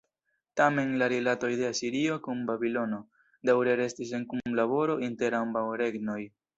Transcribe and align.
Tamen, 0.61 0.93
la 1.01 1.09
rilatoj 1.13 1.51
de 1.59 1.67
Asirio 1.73 2.17
kun 2.29 2.43
Babilono, 2.49 3.01
daŭre 3.51 3.79
restis 3.85 4.17
en 4.21 4.27
kunlaboro 4.35 5.01
inter 5.11 5.43
ambaŭ 5.47 5.69
regnoj. 5.87 6.23